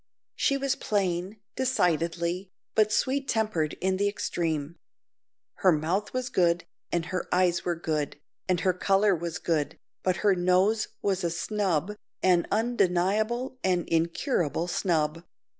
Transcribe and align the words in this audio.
She 0.35 0.57
was 0.57 0.73
plain, 0.75 1.37
decidedly, 1.55 2.49
but 2.73 2.91
sweet 2.91 3.27
tempered 3.27 3.73
in 3.73 3.97
the 3.97 4.07
extreme. 4.07 4.75
Her 5.57 5.71
mouth 5.71 6.11
was 6.11 6.29
good, 6.29 6.63
and 6.91 7.05
her 7.05 7.27
eyes 7.31 7.63
were 7.65 7.75
good, 7.75 8.19
and 8.49 8.61
her 8.61 8.73
colour 8.73 9.13
was 9.15 9.37
good, 9.37 9.77
but 10.01 10.15
her 10.25 10.33
nose 10.33 10.87
was 11.03 11.23
a 11.23 11.29
snub, 11.29 11.91
an 12.23 12.47
undeniable 12.49 13.59
and 13.63 13.87
incurable 13.87 14.67
snub. 14.67 15.23